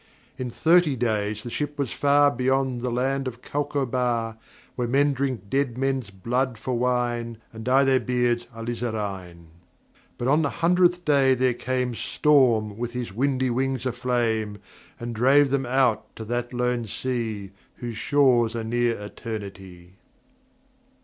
In 0.35 0.49
thirty 0.49 0.95
days 0.95 1.43
the 1.43 1.51
ship 1.51 1.77
was 1.77 1.91
far 1.93 2.31
Beyond 2.31 2.81
the 2.81 2.89
land 2.89 3.27
of 3.27 3.43
Calcobar, 3.43 4.35
Where 4.75 4.87
men 4.87 5.13
drink 5.13 5.47
Dead 5.47 5.77
Men's 5.77 6.09
Blood 6.09 6.57
for 6.57 6.73
wine, 6.75 7.37
And 7.53 7.63
dye 7.63 7.83
their 7.83 7.99
beards 7.99 8.47
alizarine. 8.55 9.49
But 10.17 10.27
on 10.27 10.41
the 10.41 10.49
hundredth 10.49 11.05
day 11.05 11.35
there 11.35 11.53
came 11.53 11.93
Storm 11.93 12.79
with 12.79 12.93
his 12.93 13.13
windy 13.13 13.51
wings 13.51 13.85
aflame, 13.85 14.57
And 14.99 15.13
drave 15.13 15.51
them 15.51 15.67
out 15.67 16.15
to 16.15 16.25
that 16.25 16.51
Lone 16.51 16.87
Sea 16.87 17.51
Whose 17.75 17.95
shores 17.97 18.55
are 18.55 18.63
near 18.63 18.99
Eternity. 18.99 19.97